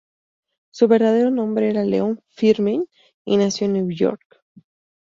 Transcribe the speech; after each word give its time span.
Su 0.71 0.87
verdadero 0.87 1.29
nombre 1.29 1.69
era 1.69 1.83
Leon 1.83 2.19
Friedman, 2.29 2.87
y 3.23 3.37
nació 3.37 3.65
en 3.67 3.73
Nueva 3.73 3.93
York. 3.93 4.41